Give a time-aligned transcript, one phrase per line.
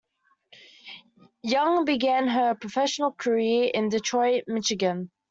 [1.43, 5.11] Young began her professional career in Detroit, Michigan.